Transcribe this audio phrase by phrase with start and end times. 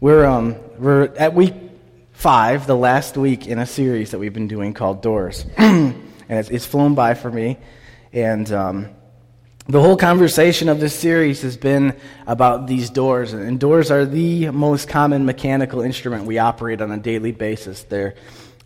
[0.00, 1.54] We're, um, we're at week
[2.12, 5.46] five, the last week in a series that we've been doing called Doors.
[5.56, 5.94] and
[6.28, 7.58] it's, it's flown by for me.
[8.12, 8.88] And um,
[9.68, 11.96] the whole conversation of this series has been
[12.26, 13.32] about these doors.
[13.34, 17.84] And doors are the most common mechanical instrument we operate on a daily basis.
[17.84, 18.16] They're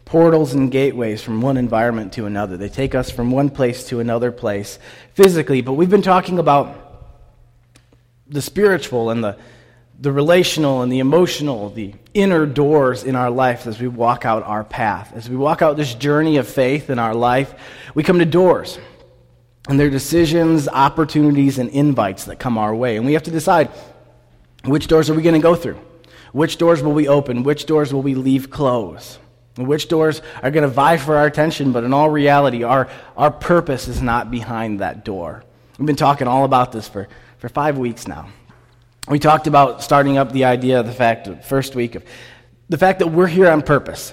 [0.07, 2.57] portals and gateways from one environment to another.
[2.57, 4.79] They take us from one place to another place
[5.13, 5.61] physically.
[5.61, 6.75] But we've been talking about
[8.27, 9.37] the spiritual and the,
[10.01, 14.45] the relational and the emotional, the inner doors in our life as we walk out
[14.45, 15.13] our path.
[15.15, 17.55] As we walk out this journey of faith in our life,
[17.95, 18.79] we come to doors.
[19.69, 22.97] And they're decisions, opportunities, and invites that come our way.
[22.97, 23.71] And we have to decide
[24.65, 25.81] which doors are we going to go through?
[26.33, 27.43] Which doors will we open?
[27.43, 29.19] Which doors will we leave closed?
[29.57, 33.33] Which doors are going to vie for our attention, but in all reality, our, our
[33.33, 35.43] purpose is not behind that door.
[35.77, 38.29] We've been talking all about this for, for five weeks now.
[39.09, 42.05] We talked about starting up the idea of the fact, first week, of
[42.69, 44.13] the fact that we're here on purpose.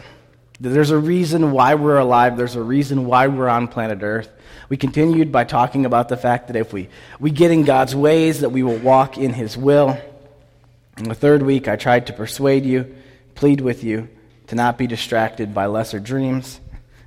[0.62, 4.32] That there's a reason why we're alive, there's a reason why we're on planet Earth.
[4.70, 6.88] We continued by talking about the fact that if we,
[7.20, 10.00] we get in God's ways, that we will walk in His will.
[10.98, 12.96] In the third week, I tried to persuade you,
[13.36, 14.08] plead with you
[14.48, 16.62] to not be distracted by lesser dreams.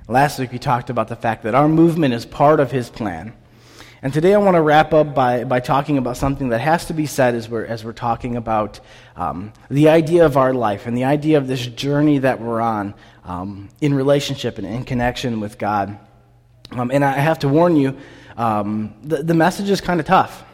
[0.07, 3.33] Last week, we talked about the fact that our movement is part of His plan.
[4.01, 6.93] And today, I want to wrap up by, by talking about something that has to
[6.93, 8.79] be said as we're, as we're talking about
[9.17, 12.93] um, the idea of our life and the idea of this journey that we're on
[13.25, 15.99] um, in relationship and in connection with God.
[16.71, 17.97] Um, and I have to warn you,
[18.37, 20.45] um, the, the message is kind of tough.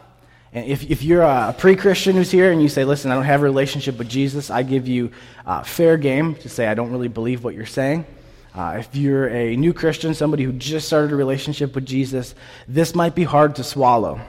[0.52, 3.26] And if, if you're a pre Christian who's here and you say, listen, I don't
[3.26, 5.12] have a relationship with Jesus, I give you
[5.46, 8.08] uh, fair game to say, I don't really believe what you're saying.
[8.56, 12.34] Uh, if you're a new Christian, somebody who just started a relationship with Jesus,
[12.70, 14.22] this might be hard to swallow.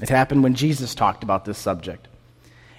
[0.00, 2.08] It happened when Jesus talked about this subject.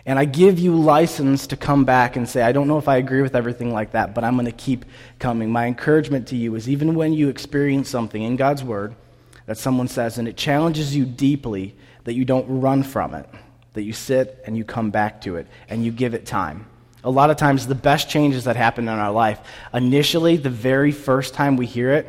[0.06, 2.98] And I give you license to come back and say, I don't know if I
[2.98, 4.84] agree with everything like that, but I'm going to keep
[5.20, 5.52] coming.
[5.52, 8.96] My encouragement to you is even when you experience something in God's Word
[9.46, 11.76] that someone says and it challenges you deeply,
[12.06, 13.30] that you don't run from it,
[13.74, 16.66] that you sit and you come back to it and you give it time.
[17.04, 19.42] A lot of times, the best changes that happen in our life,
[19.74, 22.08] initially, the very first time we hear it,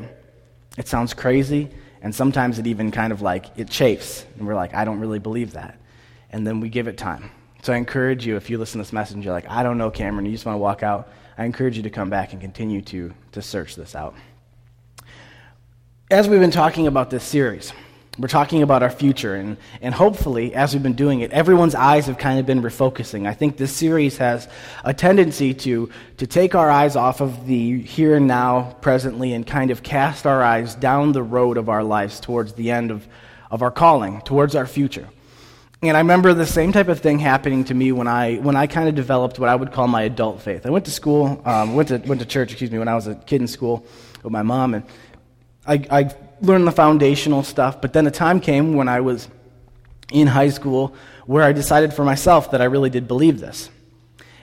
[0.78, 4.74] it sounds crazy, and sometimes it even kind of like it chafes, and we're like,
[4.74, 5.78] I don't really believe that.
[6.30, 7.30] And then we give it time.
[7.62, 9.90] So I encourage you, if you listen to this message, you're like, I don't know,
[9.90, 12.82] Cameron, you just want to walk out, I encourage you to come back and continue
[12.82, 14.14] to, to search this out.
[16.10, 17.72] As we've been talking about this series,
[18.16, 22.06] we're talking about our future, and, and hopefully, as we've been doing it, everyone's eyes
[22.06, 23.26] have kind of been refocusing.
[23.26, 24.48] I think this series has
[24.84, 29.44] a tendency to, to take our eyes off of the here and now, presently, and
[29.44, 33.06] kind of cast our eyes down the road of our lives towards the end of,
[33.50, 35.08] of our calling, towards our future.
[35.82, 38.68] And I remember the same type of thing happening to me when I, when I
[38.68, 40.66] kind of developed what I would call my adult faith.
[40.66, 43.08] I went to school, um, went, to, went to church, excuse me, when I was
[43.08, 43.84] a kid in school
[44.22, 44.84] with my mom, and
[45.66, 46.14] I, I
[46.44, 47.80] learned the foundational stuff.
[47.80, 49.28] But then a time came when I was
[50.12, 50.94] in high school
[51.26, 53.70] where I decided for myself that I really did believe this.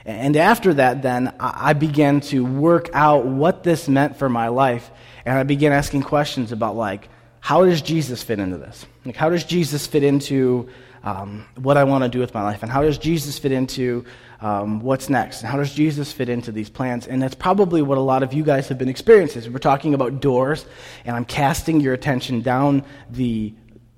[0.04, 4.90] And after that, then, I began to work out what this meant for my life.
[5.26, 7.08] And I began asking questions about, like,
[7.40, 8.86] how does Jesus fit into this?
[9.06, 10.70] Like, how does Jesus fit into
[11.04, 14.06] um, what I want to do with my life, and how does Jesus fit into
[14.42, 17.08] um, what's next, how does Jesus fit into these plans?
[17.08, 19.54] And that's probably what a lot of you guys have been experiencing.
[19.54, 20.66] We're talking about doors,
[21.06, 23.54] and I'm casting your attention down the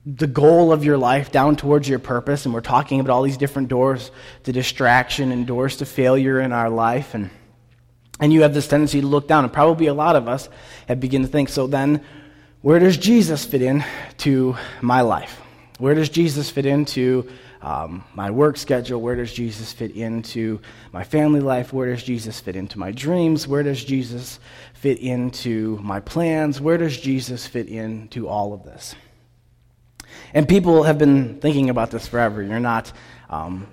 [0.05, 3.37] the goal of your life down towards your purpose, and we're talking about all these
[3.37, 4.11] different doors
[4.43, 7.29] to distraction and doors to failure in our life, and
[8.19, 10.49] and you have this tendency to look down, and probably a lot of us
[10.89, 11.47] have begun to think.
[11.47, 12.03] So then,
[12.61, 13.85] where does Jesus fit in
[14.17, 15.39] to my life?
[15.79, 17.29] Where does Jesus fit into
[17.63, 19.01] um, my work schedule?
[19.01, 20.59] Where does Jesus fit into
[20.91, 21.71] my family life?
[21.71, 23.47] Where does Jesus fit into my dreams?
[23.47, 24.39] Where does Jesus
[24.73, 26.59] fit into my plans?
[26.59, 28.95] Where does Jesus fit into all of this?
[30.33, 32.43] And people have been thinking about this forever.
[32.43, 32.91] You're not
[33.29, 33.67] um,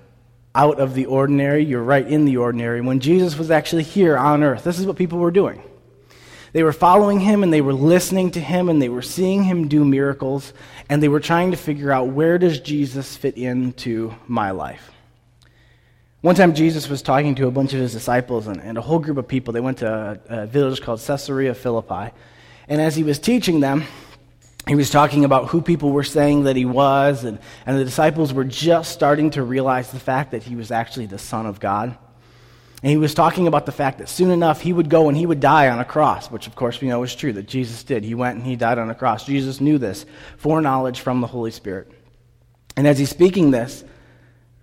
[0.55, 2.81] out of the ordinary, you're right in the ordinary.
[2.81, 5.61] When Jesus was actually here on earth, this is what people were doing.
[6.53, 9.67] They were following him and they were listening to him and they were seeing him
[9.67, 10.53] do miracles
[10.89, 14.91] and they were trying to figure out where does Jesus fit into my life.
[16.21, 18.99] One time Jesus was talking to a bunch of his disciples and, and a whole
[18.99, 19.53] group of people.
[19.53, 22.13] They went to a, a village called Caesarea Philippi.
[22.67, 23.85] And as he was teaching them,
[24.67, 28.31] he was talking about who people were saying that he was, and, and the disciples
[28.31, 31.97] were just starting to realize the fact that he was actually the Son of God.
[32.83, 35.27] And he was talking about the fact that soon enough he would go and he
[35.27, 38.03] would die on a cross, which of course we know is true, that Jesus did.
[38.03, 39.25] He went and he died on a cross.
[39.25, 40.05] Jesus knew this,
[40.37, 41.91] foreknowledge from the Holy Spirit.
[42.75, 43.83] And as he's speaking this,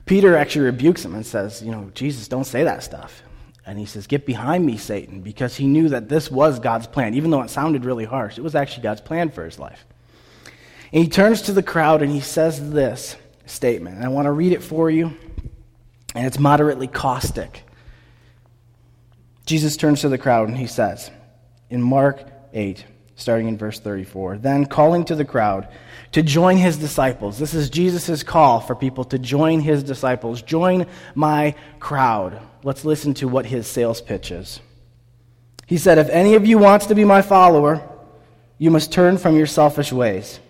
[0.05, 3.23] Peter actually rebukes him and says, You know, Jesus, don't say that stuff.
[3.65, 7.15] And he says, Get behind me, Satan, because he knew that this was God's plan.
[7.15, 9.87] Even though it sounded really harsh, it was actually God's plan for his life.
[10.93, 13.97] And he turns to the crowd and he says this statement.
[13.97, 15.15] And I want to read it for you,
[16.15, 17.68] and it's moderately caustic.
[19.49, 21.11] Jesus turns to the crowd and he says,
[21.71, 22.23] in Mark
[22.53, 22.85] 8,
[23.17, 25.69] starting in verse 34, then calling to the crowd
[26.13, 27.39] to join his disciples.
[27.39, 30.43] This is Jesus' call for people to join his disciples.
[30.43, 32.39] Join my crowd.
[32.63, 34.61] Let's listen to what his sales pitch is.
[35.67, 37.89] He said, If any of you wants to be my follower,
[38.59, 40.41] you must turn from your selfish ways.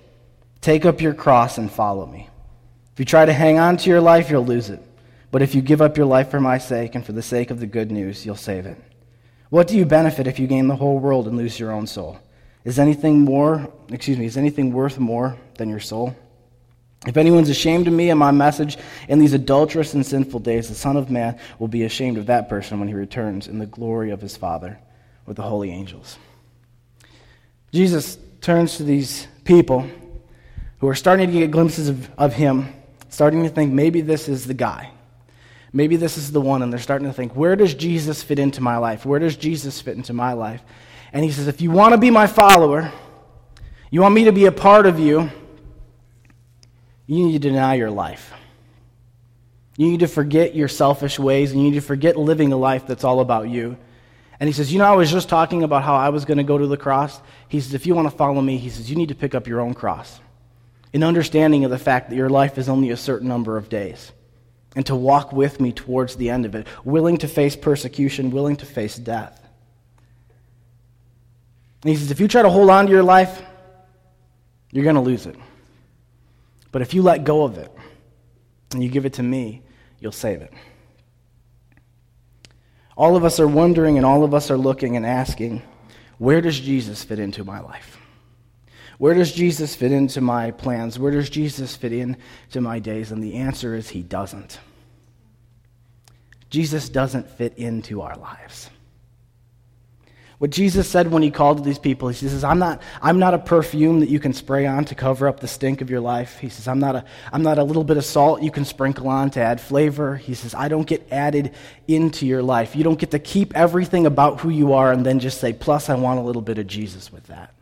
[0.60, 2.28] Take up your cross and follow me.
[2.94, 4.82] If you try to hang on to your life, you'll lose it.
[5.30, 7.60] But if you give up your life for my sake and for the sake of
[7.60, 8.76] the good news, you'll save it.
[9.50, 12.18] What do you benefit if you gain the whole world and lose your own soul?
[12.64, 16.14] Is anything more, excuse me, is anything worth more than your soul?
[17.06, 18.76] If anyone's ashamed of me and my message
[19.08, 22.48] in these adulterous and sinful days, the Son of Man will be ashamed of that
[22.48, 24.78] person when he returns in the glory of his Father
[25.24, 26.18] with the holy angels.
[27.72, 29.88] Jesus turns to these people
[30.80, 32.72] who are starting to get glimpses of, of him,
[33.08, 34.90] starting to think maybe this is the guy.
[35.72, 38.62] Maybe this is the one, and they're starting to think, where does Jesus fit into
[38.62, 39.04] my life?
[39.04, 40.62] Where does Jesus fit into my life?
[41.12, 42.92] And he says, if you want to be my follower,
[43.90, 45.30] you want me to be a part of you,
[47.06, 48.32] you need to deny your life.
[49.76, 52.86] You need to forget your selfish ways, and you need to forget living a life
[52.86, 53.76] that's all about you.
[54.40, 56.44] And he says, You know, I was just talking about how I was going to
[56.44, 57.20] go to the cross.
[57.48, 59.46] He says, If you want to follow me, he says, You need to pick up
[59.46, 60.20] your own cross.
[60.92, 64.12] An understanding of the fact that your life is only a certain number of days
[64.76, 68.56] and to walk with me towards the end of it, willing to face persecution, willing
[68.56, 69.40] to face death.
[71.82, 73.42] And he says, if you try to hold on to your life,
[74.70, 75.36] you're going to lose it.
[76.70, 77.72] But if you let go of it
[78.72, 79.62] and you give it to me,
[80.00, 80.52] you'll save it.
[82.96, 85.62] All of us are wondering and all of us are looking and asking,
[86.18, 87.97] where does Jesus fit into my life?
[88.98, 90.98] Where does Jesus fit into my plans?
[90.98, 93.12] Where does Jesus fit into my days?
[93.12, 94.58] And the answer is he doesn't.
[96.50, 98.70] Jesus doesn't fit into our lives.
[100.38, 103.38] What Jesus said when he called these people, he says, I'm not, I'm not a
[103.38, 106.38] perfume that you can spray on to cover up the stink of your life.
[106.38, 109.08] He says, I'm not, a, I'm not a little bit of salt you can sprinkle
[109.08, 110.16] on to add flavor.
[110.16, 111.54] He says, I don't get added
[111.88, 112.76] into your life.
[112.76, 115.88] You don't get to keep everything about who you are and then just say, plus
[115.88, 117.52] I want a little bit of Jesus with that.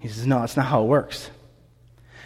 [0.00, 1.30] He says, No, that's not how it works.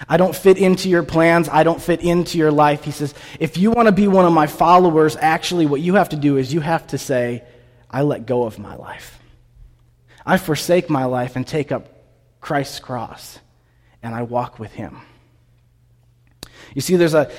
[0.09, 1.49] I don't fit into your plans.
[1.49, 2.85] I don't fit into your life.
[2.85, 6.11] He says, If you want to be one of my followers, actually, what you have
[6.11, 7.45] to do is you have to say,
[7.91, 9.19] I let go of my life.
[10.27, 11.89] I forsake my life and take up
[12.41, 13.39] Christ's cross,
[14.03, 15.01] and I walk with him.
[16.75, 17.31] You see, there's a,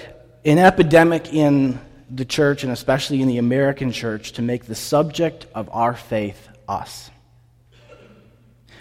[0.46, 1.80] an epidemic in
[2.10, 6.48] the church, and especially in the American church, to make the subject of our faith
[6.68, 7.10] us.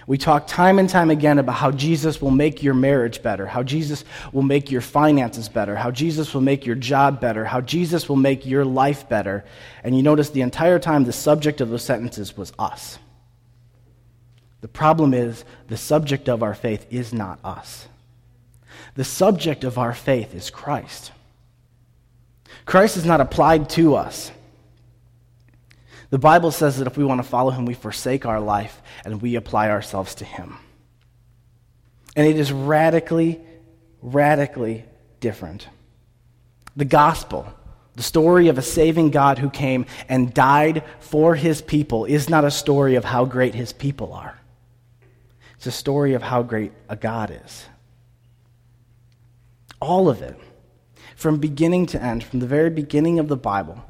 [0.07, 3.63] We talk time and time again about how Jesus will make your marriage better, how
[3.63, 8.09] Jesus will make your finances better, how Jesus will make your job better, how Jesus
[8.09, 9.45] will make your life better.
[9.83, 12.99] And you notice the entire time the subject of those sentences was us.
[14.61, 17.87] The problem is the subject of our faith is not us.
[18.95, 21.13] The subject of our faith is Christ.
[22.67, 24.31] Christ is not applied to us.
[26.15, 29.21] The Bible says that if we want to follow him, we forsake our life and
[29.21, 30.59] we apply ourselves to him.
[32.15, 33.41] And it is radically,
[34.01, 34.85] radically
[35.19, 35.67] different.
[36.77, 37.53] The gospel,
[37.97, 42.45] the story of a saving God who came and died for his people, is not
[42.45, 44.39] a story of how great his people are.
[45.57, 47.65] It's a story of how great a God is.
[49.81, 50.39] All of it,
[51.17, 53.85] from beginning to end, from the very beginning of the Bible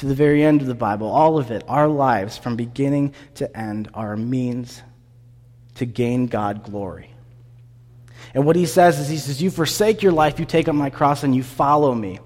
[0.00, 3.54] to the very end of the Bible, all of it, our lives from beginning to
[3.54, 4.80] end, are a means
[5.74, 7.10] to gain God glory.
[8.32, 10.88] And what he says is, he says, You forsake your life, you take up my
[10.88, 12.18] cross, and you follow me.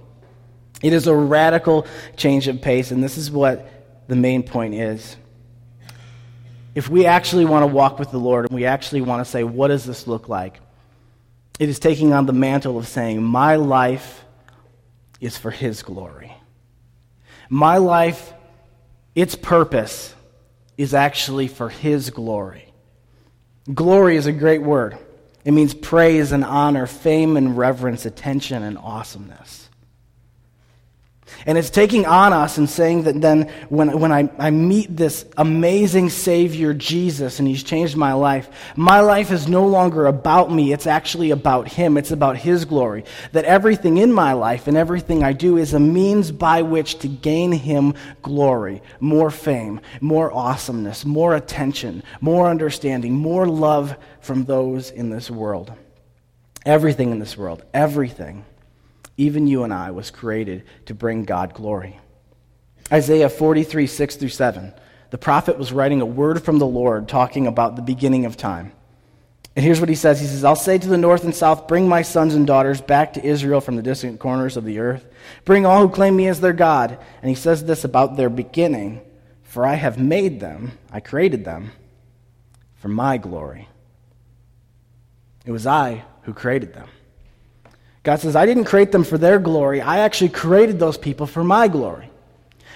[0.83, 1.85] It is a radical
[2.17, 3.69] change of pace, and this is what
[4.07, 5.17] the main point is.
[6.77, 9.43] If we actually want to walk with the Lord and we actually want to say,
[9.43, 10.61] What does this look like?
[11.59, 14.25] It is taking on the mantle of saying, My life
[15.21, 16.37] is for his glory.
[17.49, 18.33] My life,
[19.15, 20.15] its purpose,
[20.77, 22.73] is actually for His glory.
[23.73, 24.99] Glory is a great word.
[25.45, 29.69] It means praise and honor, fame and reverence, attention and awesomeness.
[31.47, 35.27] And it's taking on us and saying that then when, when I, I meet this
[35.37, 40.73] amazing Savior, Jesus, and He's changed my life, my life is no longer about me.
[40.73, 41.97] It's actually about Him.
[41.97, 43.05] It's about His glory.
[43.33, 47.09] That everything in my life and everything I do is a means by which to
[47.09, 54.91] gain Him glory, more fame, more awesomeness, more attention, more understanding, more love from those
[54.91, 55.73] in this world.
[56.65, 58.47] Everything in this world, everything
[59.17, 61.99] even you and I, was created to bring God glory.
[62.93, 64.75] Isaiah 43, 6 through 7.
[65.11, 68.73] The prophet was writing a word from the Lord talking about the beginning of time.
[69.57, 71.89] And here's what he says He says, I'll say to the north and south, Bring
[71.89, 75.07] my sons and daughters back to Israel from the distant corners of the earth.
[75.45, 76.99] Bring all who claim me as their God.
[77.23, 79.01] And he says this about their beginning
[79.43, 81.71] For I have made them, I created them,
[82.77, 83.69] for my glory.
[85.47, 86.89] It was I who created them.
[88.05, 89.81] God says, I didn't create them for their glory.
[89.81, 92.11] I actually created those people for my glory.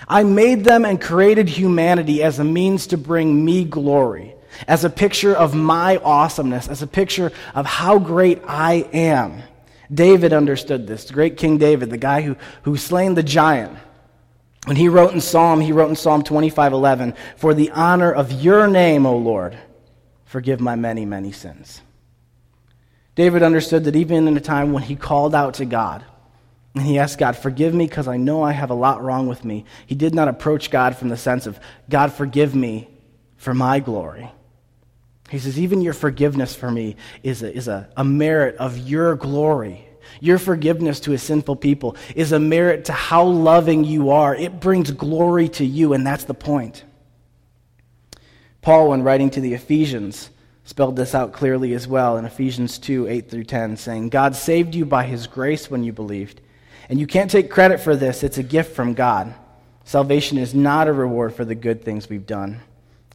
[0.09, 4.35] I made them and created humanity as a means to bring me glory,
[4.67, 9.43] as a picture of my awesomeness, as a picture of how great I am.
[9.93, 11.11] David understood this.
[11.11, 13.77] Great King David, the guy who, who slain the giant.
[14.65, 18.67] When he wrote in Psalm, he wrote in Psalm 25:11, "For the honor of your
[18.67, 19.57] name, O Lord,
[20.25, 21.81] forgive my many, many sins."
[23.19, 26.05] David understood that even in a time when he called out to God,
[26.77, 29.45] and he asked God, Forgive me because I know I have a lot wrong with
[29.45, 29.65] me.
[29.87, 31.59] He did not approach God from the sense of,
[31.91, 32.89] God, forgive me
[33.37, 34.31] for my glory.
[35.31, 36.95] He says, Even your forgiveness for me
[37.25, 39.85] is a, is a, a merit of your glory.
[40.21, 44.33] Your forgiveness to a sinful people is a merit to how loving you are.
[44.33, 46.85] It brings glory to you, and that's the point.
[48.63, 50.31] Paul, when writing to the Ephesians,
[50.69, 54.75] spelled this out clearly as well in Ephesians 2 8 through 10, saying, God saved
[54.75, 56.43] you by his grace when you believed.
[56.91, 59.35] And you can't take credit for this, it's a gift from God.
[59.85, 62.61] Salvation is not a reward for the good things we've done.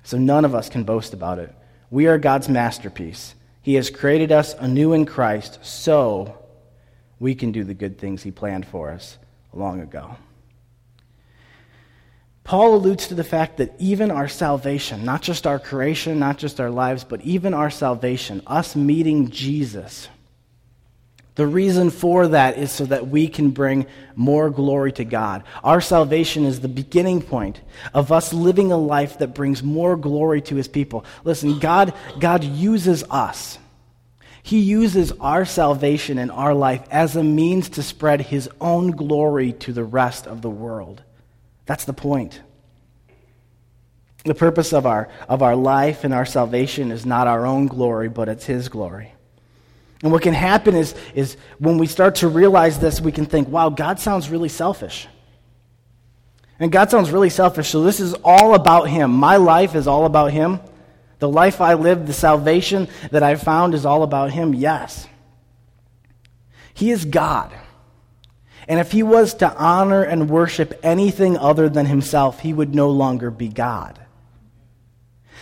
[0.04, 1.54] So none of us can boast about it.
[1.92, 3.36] We are God's masterpiece.
[3.62, 6.36] He has created us anew in Christ so
[7.20, 9.20] we can do the good things he planned for us
[9.54, 10.16] long ago.
[12.44, 16.60] Paul alludes to the fact that even our salvation, not just our creation, not just
[16.60, 20.10] our lives, but even our salvation, us meeting Jesus,
[21.36, 25.44] the reason for that is so that we can bring more glory to God.
[25.64, 27.60] Our salvation is the beginning point
[27.94, 31.06] of us living a life that brings more glory to his people.
[31.24, 33.58] Listen, God, God uses us.
[34.44, 39.54] He uses our salvation and our life as a means to spread his own glory
[39.54, 41.02] to the rest of the world.
[41.66, 42.42] That's the point.
[44.26, 48.10] The purpose of our, of our life and our salvation is not our own glory,
[48.10, 49.14] but it's His glory.
[50.02, 53.48] And what can happen is, is when we start to realize this, we can think,
[53.48, 55.08] wow, God sounds really selfish.
[56.60, 59.12] And God sounds really selfish, so this is all about Him.
[59.12, 60.60] My life is all about Him.
[61.20, 64.54] The life I live, the salvation that I found is all about Him.
[64.54, 65.08] Yes.
[66.74, 67.54] He is God.
[68.68, 72.90] And if he was to honor and worship anything other than himself, he would no
[72.90, 74.00] longer be God.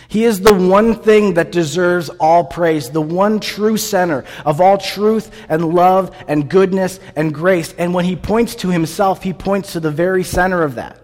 [0.08, 4.76] He is the one thing that deserves all praise, the one true center of all
[4.76, 7.72] truth and love and goodness and grace.
[7.78, 10.98] And when he points to himself, he points to the very center of that.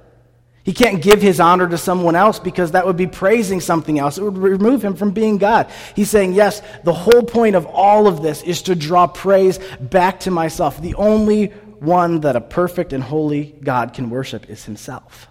[0.63, 4.19] He can't give his honor to someone else because that would be praising something else.
[4.19, 5.71] It would remove him from being God.
[5.97, 10.21] He's saying, yes, the whole point of all of this is to draw praise back
[10.21, 10.83] to myself.
[10.83, 15.29] The only one that a perfect and holy God can worship is himself.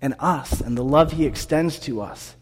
[0.00, 2.36] And us, and the love he extends to us,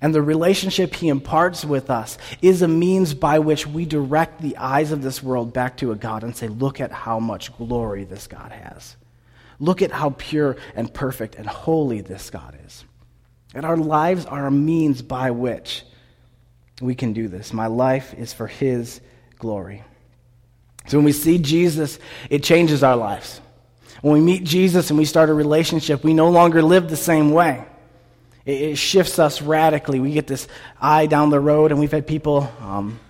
[0.00, 4.56] and the relationship he imparts with us is a means by which we direct the
[4.56, 8.04] eyes of this world back to a God and say, Look at how much glory
[8.04, 8.96] this God has.
[9.58, 12.84] Look at how pure and perfect and holy this God is.
[13.54, 15.84] And our lives are a means by which
[16.82, 17.54] we can do this.
[17.54, 19.00] My life is for his
[19.38, 19.82] glory.
[20.88, 21.98] So when we see Jesus,
[22.30, 23.40] it changes our lives.
[24.02, 27.32] When we meet Jesus and we start a relationship, we no longer live the same
[27.32, 27.64] way.
[28.44, 29.98] It, it shifts us radically.
[30.00, 30.46] We get this
[30.80, 33.00] eye down the road, and we've had people, um,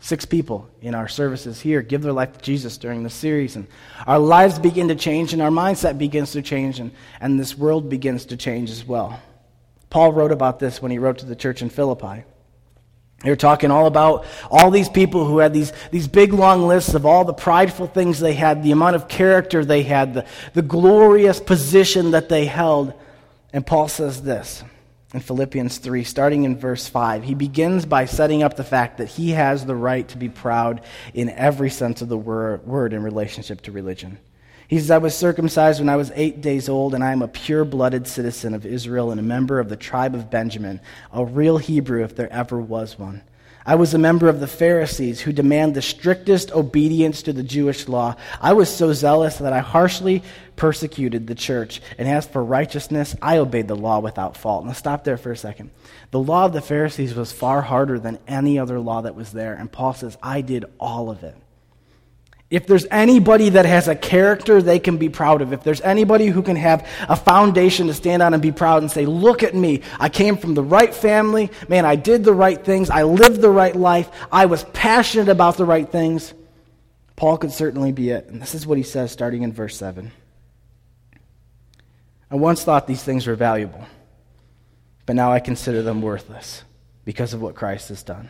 [0.00, 3.56] six people in our services here, give their life to Jesus during the series.
[3.56, 3.66] And
[4.06, 7.88] our lives begin to change, and our mindset begins to change, and, and this world
[7.88, 9.20] begins to change as well.
[9.88, 12.24] Paul wrote about this when he wrote to the church in Philippi.
[13.22, 17.06] They're talking all about all these people who had these, these big long lists of
[17.06, 21.38] all the prideful things they had, the amount of character they had, the, the glorious
[21.38, 22.94] position that they held.
[23.52, 24.64] And Paul says this
[25.14, 27.22] in Philippians 3, starting in verse 5.
[27.22, 30.80] He begins by setting up the fact that he has the right to be proud
[31.14, 34.18] in every sense of the word, word in relationship to religion.
[34.72, 37.28] He says, I was circumcised when I was eight days old, and I am a
[37.28, 40.80] pure blooded citizen of Israel and a member of the tribe of Benjamin,
[41.12, 43.20] a real Hebrew if there ever was one.
[43.66, 47.86] I was a member of the Pharisees who demand the strictest obedience to the Jewish
[47.86, 48.16] law.
[48.40, 50.22] I was so zealous that I harshly
[50.56, 51.82] persecuted the church.
[51.98, 54.64] And as for righteousness, I obeyed the law without fault.
[54.64, 55.70] Now, stop there for a second.
[56.12, 59.52] The law of the Pharisees was far harder than any other law that was there.
[59.52, 61.36] And Paul says, I did all of it.
[62.52, 66.26] If there's anybody that has a character they can be proud of, if there's anybody
[66.26, 69.54] who can have a foundation to stand on and be proud and say, Look at
[69.54, 73.40] me, I came from the right family, man, I did the right things, I lived
[73.40, 76.34] the right life, I was passionate about the right things,
[77.16, 78.26] Paul could certainly be it.
[78.26, 80.12] And this is what he says starting in verse 7.
[82.30, 83.86] I once thought these things were valuable,
[85.06, 86.64] but now I consider them worthless
[87.06, 88.28] because of what Christ has done.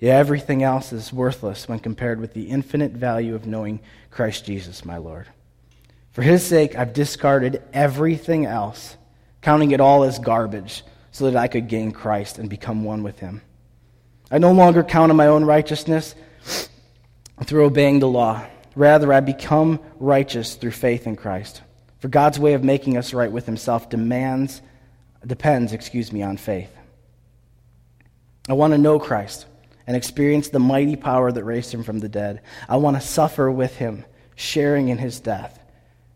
[0.00, 4.84] Yeah, everything else is worthless when compared with the infinite value of knowing Christ Jesus,
[4.84, 5.26] my Lord.
[6.12, 8.96] For his sake, I've discarded everything else,
[9.40, 13.18] counting it all as garbage, so that I could gain Christ and become one with
[13.18, 13.42] him.
[14.30, 16.14] I no longer count on my own righteousness
[17.44, 18.44] through obeying the law.
[18.74, 21.62] Rather, I become righteous through faith in Christ.
[22.00, 24.60] For God's way of making us right with himself demands,
[25.26, 26.70] depends, excuse me, on faith.
[28.48, 29.46] I want to know Christ
[29.86, 32.40] and experience the mighty power that raised him from the dead.
[32.68, 35.58] I want to suffer with him, sharing in his death,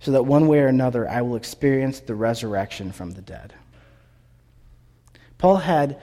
[0.00, 3.52] so that one way or another I will experience the resurrection from the dead.
[5.38, 6.00] Paul had,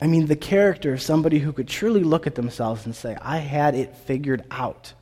[0.00, 3.38] I mean, the character of somebody who could truly look at themselves and say, I
[3.38, 4.94] had it figured out.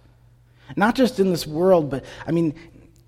[0.77, 2.55] Not just in this world, but, I mean,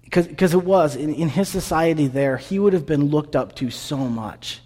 [0.04, 3.70] because it was, in, in his society there, he would have been looked up to
[3.70, 4.60] so much.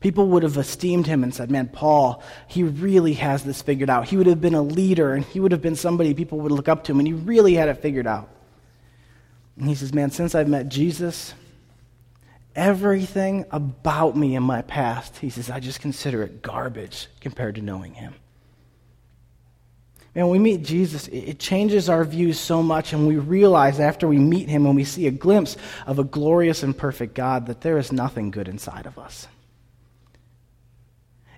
[0.00, 4.08] People would have esteemed him and said, Man, Paul, he really has this figured out.
[4.08, 6.68] He would have been a leader and he would have been somebody people would look
[6.68, 8.30] up to him, and he really had it figured out.
[9.58, 11.34] And he says, Man, since I've met Jesus,
[12.56, 17.62] everything about me in my past, he says, I just consider it garbage compared to
[17.62, 18.14] knowing him.
[20.14, 24.08] Man, when we meet Jesus, it changes our views so much, and we realize after
[24.08, 27.60] we meet him, when we see a glimpse of a glorious and perfect God, that
[27.60, 29.28] there is nothing good inside of us.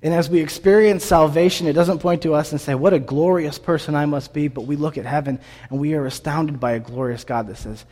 [0.03, 3.59] And as we experience salvation, it doesn't point to us and say, What a glorious
[3.59, 5.39] person I must be, but we look at heaven
[5.71, 7.85] and we are astounded by a glorious God that says,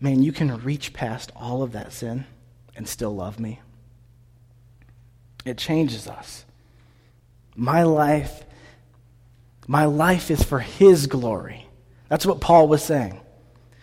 [0.00, 2.24] Man, you can reach past all of that sin
[2.74, 3.60] and still love me.
[5.44, 6.46] It changes us.
[7.54, 8.44] My life,
[9.66, 11.66] my life is for His glory.
[12.08, 13.20] That's what Paul was saying.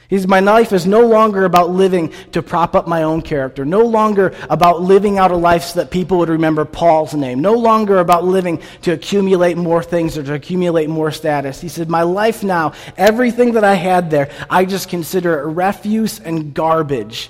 [0.10, 3.82] He's, my life is no longer about living to prop up my own character, no
[3.82, 8.00] longer about living out a life so that people would remember Paul's name, no longer
[8.00, 11.60] about living to accumulate more things or to accumulate more status.
[11.60, 16.22] He said, My life now, everything that I had there, I just consider it refuse
[16.22, 17.30] and garbage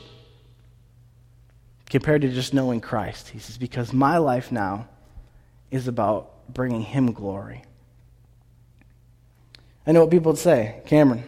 [1.89, 3.29] compared to just knowing Christ.
[3.29, 4.87] He says, Because my life now
[5.71, 7.63] is about bringing Him glory.
[9.87, 11.23] I know what people would say, Cameron.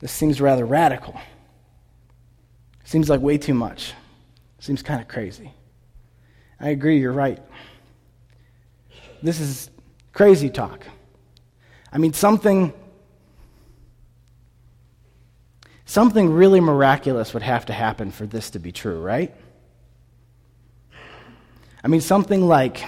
[0.00, 1.18] This seems rather radical.
[2.84, 3.92] Seems like way too much.
[4.60, 5.52] Seems kind of crazy.
[6.60, 7.40] I agree, you're right.
[9.22, 9.70] This is
[10.12, 10.84] crazy talk.
[11.92, 12.72] I mean, something.
[15.84, 19.34] Something really miraculous would have to happen for this to be true, right?
[21.82, 22.84] I mean, something like,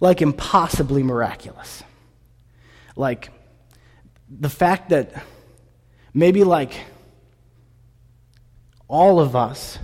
[0.00, 1.84] like impossibly miraculous.
[2.96, 3.30] Like
[4.28, 5.12] the fact that
[6.14, 6.72] Maybe like
[8.88, 9.78] all of us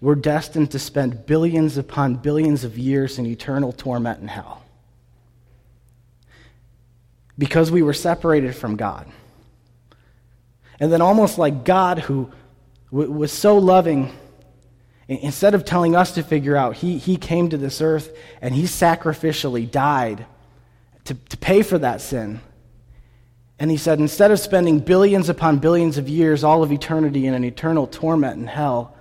[0.00, 4.62] were destined to spend billions upon billions of years in eternal torment in hell.
[7.38, 9.10] Because we were separated from God.
[10.80, 12.32] And then, almost like God, who
[12.90, 14.12] w- was so loving,
[15.06, 18.64] instead of telling us to figure out, he, he came to this earth and he
[18.64, 20.26] sacrificially died
[21.04, 22.40] to, to pay for that sin
[23.62, 27.34] and he said, instead of spending billions upon billions of years, all of eternity in
[27.34, 28.96] an eternal torment in hell,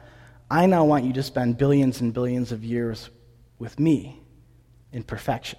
[0.51, 3.09] I now want you to spend billions and billions of years
[3.57, 4.21] with me
[4.91, 5.57] in perfection.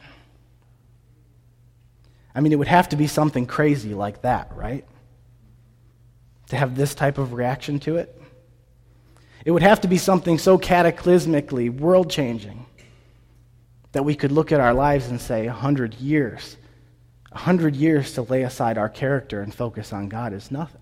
[2.33, 4.85] I mean, it would have to be something crazy like that, right?
[6.51, 8.23] To have this type of reaction to it.
[9.45, 12.67] It would have to be something so cataclysmically world changing
[13.91, 16.57] that we could look at our lives and say, a hundred years
[17.35, 20.81] a hundred years to lay aside our character and focus on God is nothing.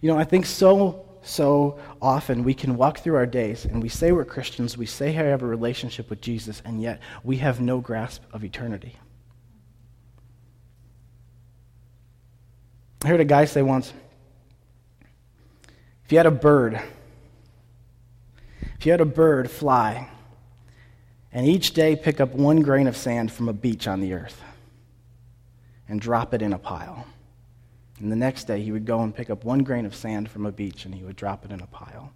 [0.00, 3.88] You know, I think so, so often we can walk through our days and we
[3.88, 7.60] say we're Christians, we say we have a relationship with Jesus, and yet we have
[7.60, 8.96] no grasp of eternity.
[13.04, 13.92] I heard a guy say once
[16.04, 16.80] if you had a bird,
[18.78, 20.08] if you had a bird fly,
[21.32, 24.42] and each day pick up one grain of sand from a beach on the earth
[25.88, 27.06] and drop it in a pile.
[28.00, 30.46] And the next day he would go and pick up one grain of sand from
[30.46, 32.12] a beach and he would drop it in a pile.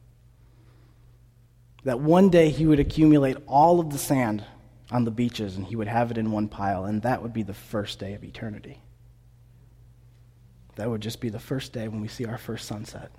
[1.85, 4.45] That one day he would accumulate all of the sand
[4.91, 7.43] on the beaches and he would have it in one pile, and that would be
[7.43, 8.79] the first day of eternity.
[10.77, 13.11] That would just be the first day when we see our first sunset.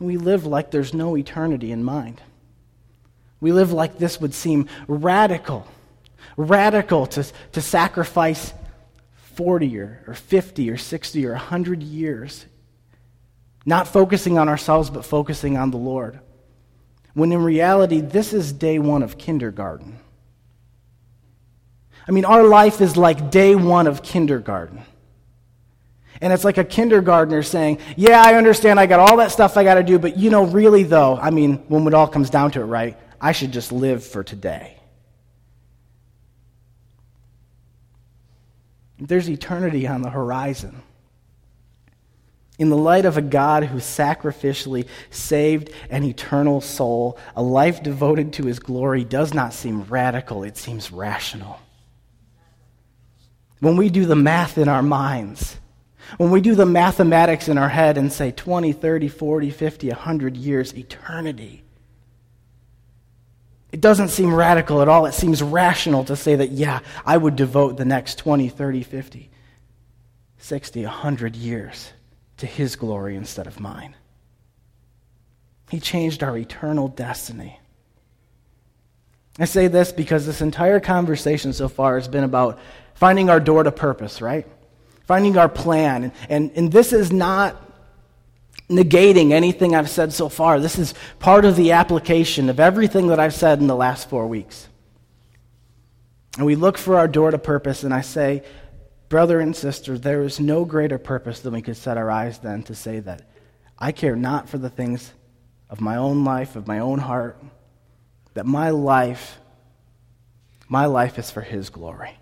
[0.00, 2.20] We live like there's no eternity in mind.
[3.42, 5.66] We live like this would seem radical,
[6.36, 8.52] radical to, to sacrifice
[9.34, 12.46] 40 or, or 50 or 60 or 100 years,
[13.66, 16.20] not focusing on ourselves, but focusing on the Lord.
[17.14, 19.98] When in reality, this is day one of kindergarten.
[22.06, 24.82] I mean, our life is like day one of kindergarten.
[26.20, 29.64] And it's like a kindergartner saying, Yeah, I understand, I got all that stuff I
[29.64, 32.52] got to do, but you know, really though, I mean, when it all comes down
[32.52, 34.76] to it, right, I should just live for today.
[38.98, 40.82] There's eternity on the horizon.
[42.58, 48.32] In the light of a God who sacrificially saved an eternal soul, a life devoted
[48.34, 51.60] to his glory does not seem radical, it seems rational.
[53.60, 55.56] When we do the math in our minds,
[56.18, 60.36] when we do the mathematics in our head and say 20, 30, 40, 50, 100
[60.36, 61.62] years, eternity,
[63.72, 65.06] it doesn't seem radical at all.
[65.06, 69.30] It seems rational to say that, yeah, I would devote the next 20, 30, 50,
[70.36, 71.90] 60, 100 years
[72.36, 73.96] to His glory instead of mine.
[75.70, 77.58] He changed our eternal destiny.
[79.38, 82.58] I say this because this entire conversation so far has been about
[82.94, 84.46] finding our door to purpose, right?
[85.06, 86.04] Finding our plan.
[86.04, 87.61] And, and, and this is not
[88.72, 90.60] negating anything I've said so far.
[90.60, 94.26] This is part of the application of everything that I've said in the last four
[94.26, 94.68] weeks.
[96.36, 98.42] And we look for our door to purpose, and I say,
[99.08, 102.62] brother and sister, there is no greater purpose than we could set our eyes then
[102.64, 103.28] to say that
[103.78, 105.12] I care not for the things
[105.68, 107.42] of my own life, of my own heart,
[108.34, 109.38] that my life,
[110.68, 112.16] my life is for His glory.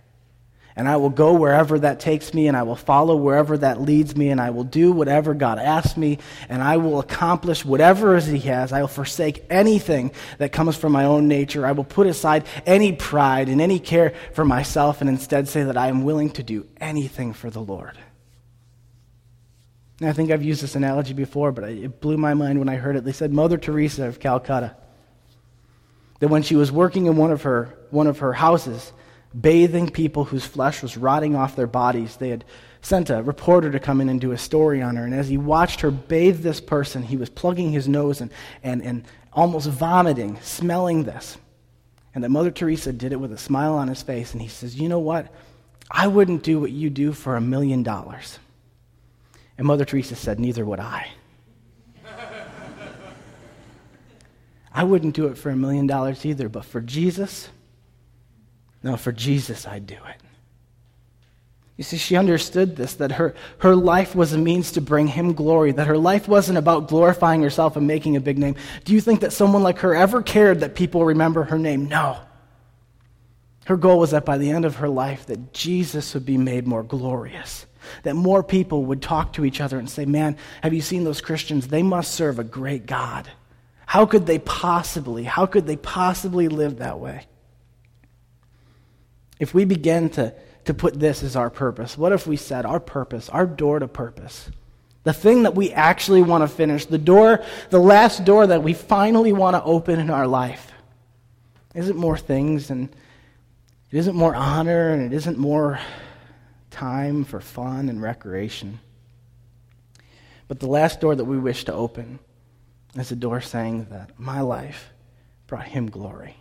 [0.81, 4.17] And I will go wherever that takes me, and I will follow wherever that leads
[4.17, 6.17] me, and I will do whatever God asks me,
[6.49, 8.73] and I will accomplish whatever He has.
[8.73, 11.67] I will forsake anything that comes from my own nature.
[11.67, 15.77] I will put aside any pride and any care for myself, and instead say that
[15.77, 17.99] I am willing to do anything for the Lord.
[20.01, 22.77] And I think I've used this analogy before, but it blew my mind when I
[22.77, 23.05] heard it.
[23.05, 24.75] They said Mother Teresa of Calcutta,
[26.21, 28.95] that when she was working in one of her, one of her houses,
[29.39, 32.17] bathing people whose flesh was rotting off their bodies.
[32.17, 32.45] They had
[32.83, 35.05] sent a reporter to come in and do a story on her.
[35.05, 38.31] And as he watched her bathe this person, he was plugging his nose and,
[38.63, 41.37] and, and almost vomiting, smelling this.
[42.15, 44.33] And that Mother Teresa did it with a smile on his face.
[44.33, 45.33] And he says, You know what?
[45.91, 48.39] I wouldn't do what you do for a million dollars.
[49.59, 51.09] And Mother Teresa said, Neither would I.
[54.73, 57.49] I wouldn't do it for a million dollars either, but for Jesus,
[58.83, 60.17] no, for Jesus, I'd do it.
[61.77, 65.33] You see, she understood this that her, her life was a means to bring him
[65.33, 68.57] glory, that her life wasn't about glorifying herself and making a big name.
[68.85, 71.87] Do you think that someone like her ever cared that people remember her name?
[71.87, 72.19] No.
[73.65, 76.67] Her goal was that by the end of her life, that Jesus would be made
[76.67, 77.65] more glorious.
[78.03, 81.23] That more people would talk to each other and say, Man, have you seen those
[81.23, 81.69] Christians?
[81.69, 83.31] They must serve a great God.
[83.87, 87.27] How could they possibly, how could they possibly live that way?
[89.41, 90.33] If we begin to,
[90.67, 93.89] to put this as our purpose, what if we said our purpose, our door to
[93.89, 94.51] purpose,
[95.03, 98.75] the thing that we actually want to finish, the door, the last door that we
[98.75, 100.71] finally want to open in our life,
[101.75, 102.91] isn't more things and
[103.91, 105.81] it isn't more honor and it isn't more
[106.71, 108.79] time for fun and recreation.
[110.49, 112.19] But the last door that we wish to open
[112.95, 114.91] is a door saying that my life
[115.47, 116.37] brought him glory.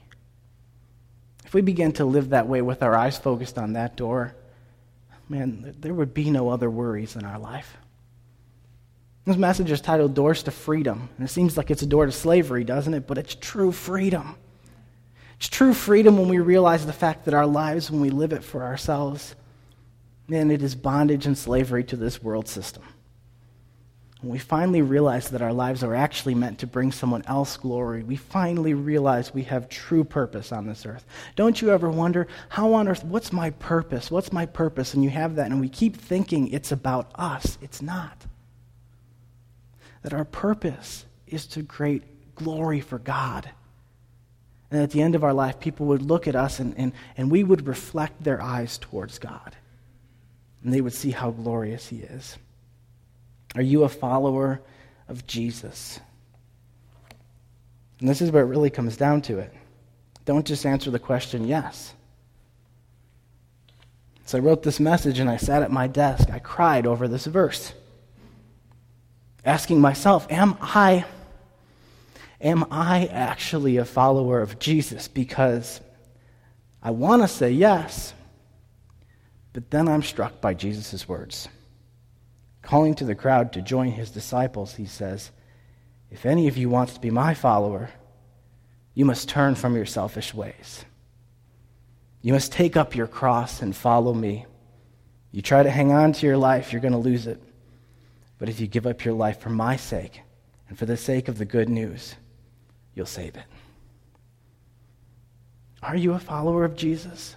[1.49, 4.35] If we begin to live that way with our eyes focused on that door,
[5.27, 7.75] man, there would be no other worries in our life.
[9.25, 11.09] This message is titled Doors to Freedom.
[11.17, 13.07] And it seems like it's a door to slavery, doesn't it?
[13.07, 14.35] But it's true freedom.
[15.37, 18.43] It's true freedom when we realize the fact that our lives, when we live it
[18.43, 19.35] for ourselves,
[20.27, 22.83] man, it is bondage and slavery to this world system.
[24.21, 28.03] When we finally realize that our lives are actually meant to bring someone else glory,
[28.03, 31.05] we finally realize we have true purpose on this earth.
[31.37, 34.11] Don't you ever wonder, how on earth, what's my purpose?
[34.11, 34.93] What's my purpose?
[34.93, 37.57] And you have that, and we keep thinking it's about us.
[37.61, 38.25] It's not.
[40.01, 43.49] That our purpose is to create glory for God.
[44.69, 47.31] And at the end of our life, people would look at us and, and, and
[47.31, 49.55] we would reflect their eyes towards God.
[50.61, 52.37] And they would see how glorious He is.
[53.55, 54.61] Are you a follower
[55.07, 55.99] of Jesus?
[57.99, 59.53] And this is where it really comes down to it.
[60.25, 61.93] Don't just answer the question yes.
[64.25, 66.29] So I wrote this message and I sat at my desk.
[66.29, 67.73] I cried over this verse,
[69.43, 71.05] asking myself, Am I
[72.39, 75.07] am I actually a follower of Jesus?
[75.07, 75.81] Because
[76.81, 78.13] I want to say yes,
[79.51, 81.49] but then I'm struck by Jesus' words.
[82.69, 85.31] Calling to the crowd to join his disciples, he says,
[86.11, 87.89] If any of you wants to be my follower,
[88.93, 90.85] you must turn from your selfish ways.
[92.21, 94.45] You must take up your cross and follow me.
[95.31, 97.41] You try to hang on to your life, you're going to lose it.
[98.37, 100.21] But if you give up your life for my sake
[100.67, 102.13] and for the sake of the good news,
[102.93, 103.45] you'll save it.
[105.81, 107.35] Are you a follower of Jesus?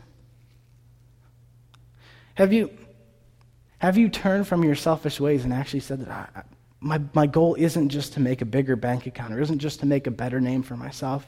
[2.34, 2.70] Have you,
[3.82, 6.42] have you turned from your selfish ways and actually said that I,
[6.78, 9.86] my, my goal isn't just to make a bigger bank account or isn't just to
[9.86, 11.26] make a better name for myself?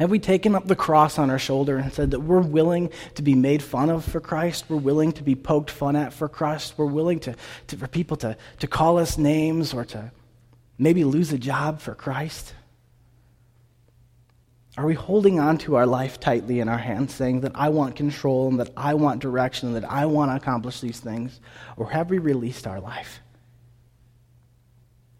[0.00, 3.22] Have we taken up the cross on our shoulder and said that we're willing to
[3.22, 4.64] be made fun of for Christ?
[4.68, 6.74] We're willing to be poked fun at for Christ?
[6.76, 7.36] We're willing to,
[7.68, 10.10] to, for people to, to call us names or to
[10.76, 12.52] maybe lose a job for Christ?
[14.78, 17.96] Are we holding on to our life tightly in our hands, saying that I want
[17.96, 21.40] control and that I want direction and that I want to accomplish these things?
[21.76, 23.18] Or have we released our life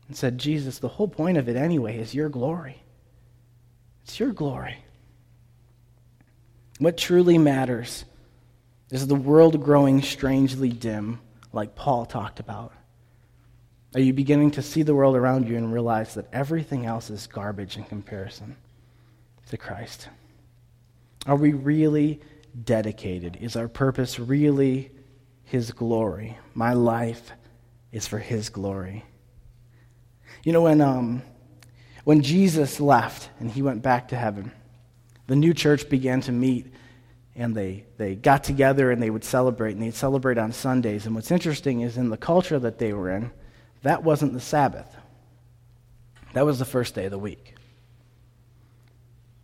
[0.06, 2.80] and said, Jesus, the whole point of it anyway is your glory?
[4.04, 4.78] It's your glory.
[6.78, 8.04] What truly matters
[8.92, 11.18] is the world growing strangely dim,
[11.52, 12.72] like Paul talked about.
[13.96, 17.26] Are you beginning to see the world around you and realize that everything else is
[17.26, 18.54] garbage in comparison
[19.48, 20.08] to Christ?
[21.26, 22.20] Are we really
[22.64, 23.36] dedicated?
[23.40, 24.90] Is our purpose really
[25.44, 26.38] His glory?
[26.54, 27.32] My life
[27.92, 29.04] is for His glory.
[30.44, 31.22] You know, when, um,
[32.04, 34.52] when Jesus left and He went back to heaven,
[35.26, 36.72] the new church began to meet
[37.36, 41.06] and they, they got together and they would celebrate and they'd celebrate on Sundays.
[41.06, 43.30] And what's interesting is in the culture that they were in,
[43.82, 44.96] that wasn't the Sabbath.
[46.32, 47.54] That was the first day of the week.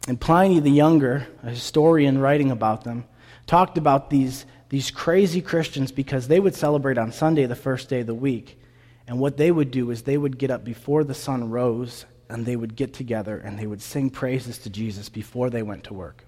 [0.06, 3.04] And Pliny the Younger, a historian writing about them,
[3.46, 8.00] talked about these, these crazy Christians because they would celebrate on Sunday, the first day
[8.00, 8.60] of the week.
[9.06, 12.44] And what they would do is they would get up before the sun rose and
[12.44, 15.94] they would get together and they would sing praises to Jesus before they went to
[15.94, 16.24] work.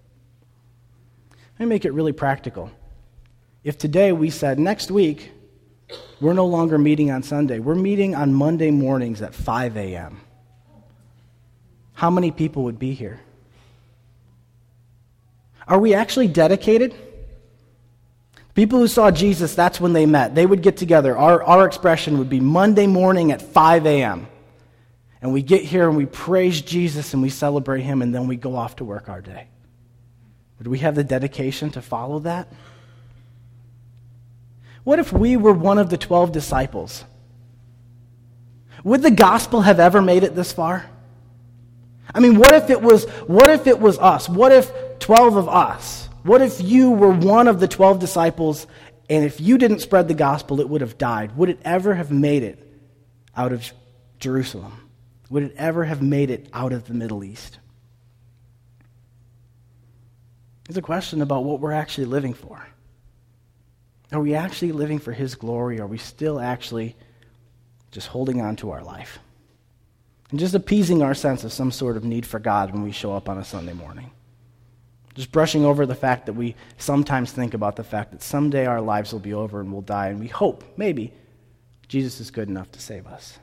[1.59, 2.71] Let me make it really practical.
[3.65, 5.33] If today we said, next week,
[6.21, 7.59] we're no longer meeting on Sunday.
[7.59, 10.21] We're meeting on Monday mornings at 5 a.m.
[11.95, 13.21] How many people would be here?
[15.67, 16.95] Are we actually dedicated?
[18.55, 20.35] People who saw Jesus, that's when they met.
[20.35, 21.17] They would get together.
[21.17, 24.29] Our, our expression would be Monday morning at 5 a.m.
[25.21, 28.37] And we get here and we praise Jesus and we celebrate him and then we
[28.37, 29.49] go off to work our day.
[30.59, 32.51] Would we have the dedication to follow that?
[34.85, 37.05] What if we were one of the 12 disciples?
[38.85, 40.89] Would the gospel have ever made it this far?
[42.15, 44.29] I mean, what if it was what if it was us?
[44.29, 46.09] What if 12 of us?
[46.23, 48.67] What if you were one of the 12 disciples
[49.09, 51.37] and if you didn't spread the gospel it would have died?
[51.37, 52.59] Would it ever have made it
[53.37, 53.71] out of
[54.19, 54.91] Jerusalem?
[55.31, 57.59] Would it ever have made it out of the Middle East?
[60.69, 62.67] It's a question about what we're actually living for.
[64.13, 65.81] Are we actually living for His glory?
[65.81, 66.97] Are we still actually
[67.91, 69.19] just holding on to our life?
[70.31, 73.15] And just appeasing our sense of some sort of need for God when we show
[73.15, 74.11] up on a Sunday morning.
[75.17, 78.83] Just brushing over the fact that we sometimes think about the fact that someday our
[78.83, 81.13] lives will be over and we'll die, and we hope, maybe,
[81.89, 83.39] Jesus is good enough to save us.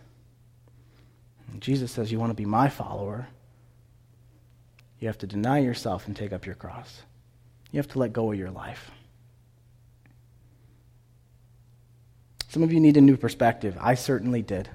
[1.51, 3.27] And Jesus says, You want to be my follower?
[4.99, 7.01] You have to deny yourself and take up your cross.
[7.71, 8.91] You have to let go of your life.
[12.49, 13.75] Some of you need a new perspective.
[13.81, 14.69] I certainly did.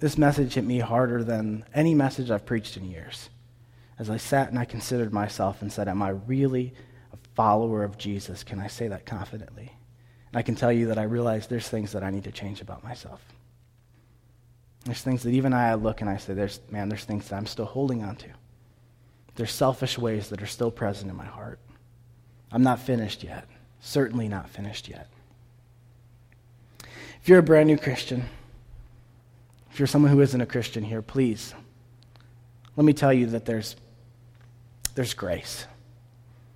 [0.00, 3.30] This message hit me harder than any message I've preached in years.
[3.98, 6.74] As I sat and I considered myself and said, Am I really
[7.12, 8.44] a follower of Jesus?
[8.44, 9.72] Can I say that confidently?
[10.32, 12.60] And I can tell you that I realize there's things that I need to change
[12.60, 13.22] about myself.
[14.84, 17.46] There's things that even I look and I say, there's, man, there's things that I'm
[17.46, 18.28] still holding on to.
[19.34, 21.58] There's selfish ways that are still present in my heart.
[22.52, 23.46] I'm not finished yet.
[23.80, 25.08] Certainly not finished yet.
[27.20, 28.24] If you're a brand new Christian,
[29.70, 31.52] if you're someone who isn't a Christian here, please,
[32.76, 33.74] let me tell you that there's,
[34.96, 35.66] there's grace.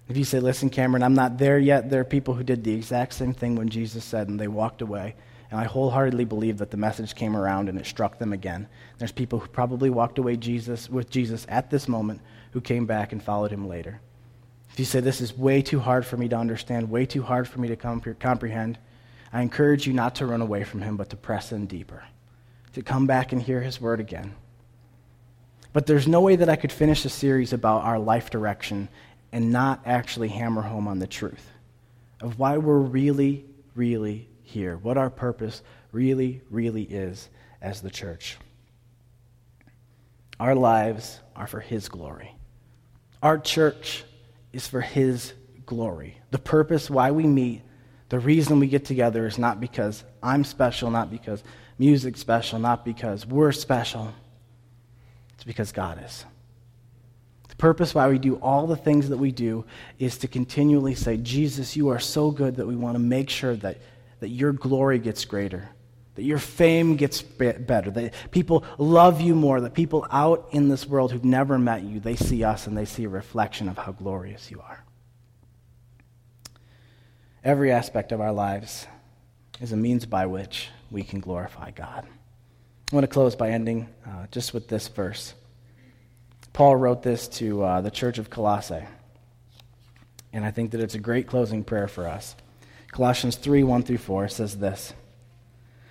[0.08, 2.74] If you say, listen, Cameron, I'm not there yet, there are people who did the
[2.74, 5.14] exact same thing when Jesus said and they walked away.
[5.50, 8.66] And I wholeheartedly believe that the message came around and it struck them again.
[8.98, 12.22] There's people who probably walked away Jesus, with Jesus at this moment
[12.52, 14.00] who came back and followed him later.
[14.72, 17.46] If you say, This is way too hard for me to understand, way too hard
[17.46, 18.78] for me to comprehend,
[19.32, 22.04] I encourage you not to run away from him, but to press in deeper,
[22.72, 24.34] to come back and hear his word again.
[25.72, 28.88] But there's no way that I could finish a series about our life direction
[29.32, 31.46] and not actually hammer home on the truth
[32.20, 37.28] of why we're really, really here, what our purpose really, really is
[37.62, 38.36] as the church.
[40.38, 42.34] Our lives are for His glory.
[43.22, 44.04] Our church
[44.52, 45.32] is for His
[45.66, 46.16] glory.
[46.30, 47.62] The purpose why we meet,
[48.08, 51.44] the reason we get together is not because I'm special, not because
[51.78, 54.12] music's special, not because we're special.
[55.40, 56.24] It's because God is.
[57.48, 59.64] The purpose why we do all the things that we do
[59.98, 63.56] is to continually say, Jesus, you are so good that we want to make sure
[63.56, 63.78] that
[64.20, 65.68] that your glory gets greater,
[66.14, 70.86] that your fame gets better, that people love you more, that people out in this
[70.86, 73.92] world who've never met you, they see us and they see a reflection of how
[73.92, 74.84] glorious you are.
[77.42, 78.86] Every aspect of our lives
[79.60, 82.06] is a means by which we can glorify God.
[82.90, 85.34] I want to close by ending uh, just with this verse.
[86.52, 88.84] Paul wrote this to uh, the church of Colossae,
[90.32, 92.34] and I think that it's a great closing prayer for us.
[92.90, 94.92] Colossians 3 1 through 4 says this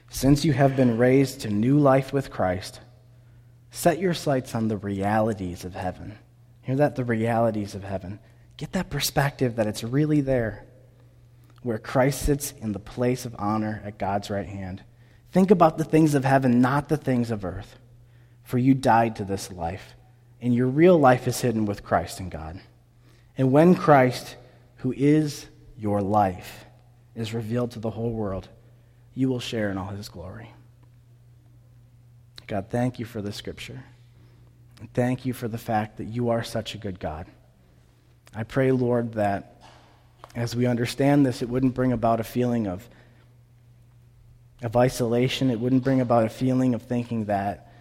[0.10, 2.82] Since you have been raised to new life with Christ,
[3.72, 6.18] set your sights on the realities of heaven.
[6.64, 6.98] Hear that?
[6.98, 8.20] The realities of heaven.
[8.58, 10.66] Get that perspective that it's really there,
[11.64, 14.84] where Christ sits in the place of honor at God's right hand.
[15.32, 17.78] Think about the things of heaven, not the things of earth.
[18.44, 19.94] For you died to this life,
[20.42, 22.60] and your real life is hidden with Christ in God.
[23.38, 24.36] And when Christ,
[24.78, 25.46] who is
[25.78, 26.66] your life,
[27.16, 28.48] is revealed to the whole world,
[29.14, 30.52] you will share in all his glory.
[32.48, 33.84] God, thank you for the scripture.
[34.80, 37.28] And thank you for the fact that you are such a good God.
[38.34, 39.62] I pray, Lord, that
[40.36, 42.88] as we understand this, it wouldn't bring about a feeling of,
[44.62, 45.50] of isolation.
[45.50, 47.72] It wouldn't bring about a feeling of thinking that,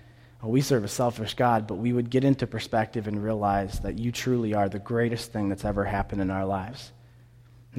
[0.42, 3.98] oh, we serve a selfish God, but we would get into perspective and realize that
[3.98, 6.92] you truly are the greatest thing that's ever happened in our lives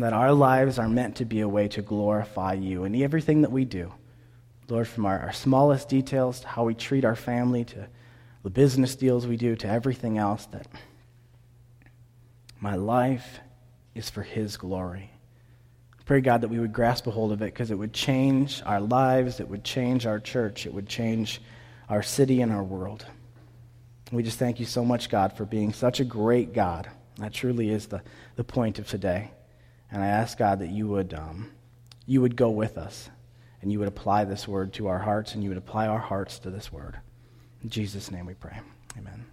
[0.03, 3.51] that our lives are meant to be a way to glorify you in everything that
[3.51, 3.91] we do.
[4.67, 7.87] Lord, from our, our smallest details to how we treat our family, to
[8.43, 10.67] the business deals we do, to everything else, that
[12.59, 13.39] my life
[13.95, 15.11] is for His glory.
[16.09, 18.81] Pray, God, that we would grasp a hold of it because it would change our
[18.81, 21.39] lives, it would change our church, it would change
[21.87, 23.05] our city and our world.
[24.11, 26.89] We just thank you so much, God, for being such a great God.
[27.17, 28.01] That truly is the,
[28.37, 29.29] the point of today.
[29.91, 31.51] And I ask God that you would, um,
[32.07, 33.07] you would go with us
[33.61, 36.39] and you would apply this word to our hearts and you would apply our hearts
[36.39, 36.97] to this word.
[37.61, 38.59] In Jesus' name we pray.
[38.97, 39.27] Amen.